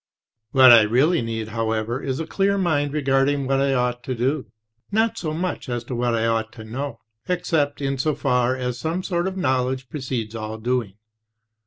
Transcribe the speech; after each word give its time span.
"What 0.51 0.71
I 0.71 0.81
really 0.81 1.21
need, 1.21 1.49
however, 1.49 2.01
is 2.01 2.19
a 2.19 2.25
clear 2.25 2.57
mind 2.57 2.91
regarding 2.91 3.45
what 3.45 3.61
I 3.61 3.75
ought 3.75 4.01
to 4.05 4.15
do; 4.15 4.47
not 4.91 5.19
so 5.19 5.31
much 5.31 5.69
as 5.69 5.83
to 5.83 5.95
what 5.95 6.15
I 6.15 6.25
ought 6.25 6.51
to 6.53 6.63
know, 6.63 6.97
except 7.29 7.81
in 7.83 7.99
so 7.99 8.15
far 8.15 8.55
as 8.55 8.79
some 8.79 9.03
sort 9.03 9.27
of 9.27 9.37
knowl 9.37 9.69
edge 9.69 9.87
precedes 9.89 10.33
all 10.33 10.57
doing. 10.57 10.93